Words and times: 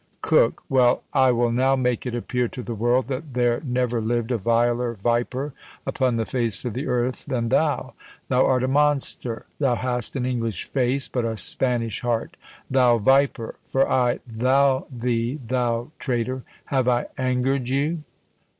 COKE. 0.23 0.63
Well, 0.67 1.03
I 1.13 1.31
will 1.31 1.51
now 1.51 1.75
make 1.75 2.07
it 2.07 2.15
appear 2.15 2.47
to 2.47 2.63
the 2.63 2.73
world 2.73 3.07
that 3.07 3.35
there 3.35 3.61
never 3.63 4.01
lived 4.01 4.31
a 4.31 4.37
viler 4.39 4.95
viper 4.95 5.53
upon 5.85 6.15
the 6.15 6.25
face 6.25 6.65
of 6.65 6.73
the 6.73 6.87
earth 6.87 7.27
than 7.27 7.49
thou. 7.49 7.93
Thou 8.27 8.43
art 8.43 8.63
a 8.63 8.67
monster; 8.67 9.45
thou 9.59 9.75
hast 9.75 10.15
an 10.15 10.25
English 10.25 10.63
face, 10.65 11.07
but 11.07 11.23
a 11.23 11.37
Spanish 11.37 11.99
heart. 12.01 12.35
Thou 12.67 12.97
viper! 12.97 13.53
for 13.63 13.87
I 13.87 14.21
thou 14.25 14.87
thee, 14.91 15.39
thou 15.47 15.91
traitor! 15.99 16.41
Have 16.65 16.87
I 16.87 17.05
angered 17.15 17.69
you? 17.69 18.01